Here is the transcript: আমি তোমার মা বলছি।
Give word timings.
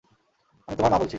আমি 0.67 0.75
তোমার 0.77 0.91
মা 0.91 0.97
বলছি। 0.97 1.09